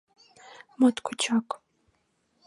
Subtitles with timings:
[0.79, 1.47] —Моткочак!